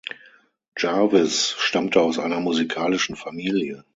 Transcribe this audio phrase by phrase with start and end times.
[0.75, 3.85] Jarvis stammte aus einer musikalischen Familie.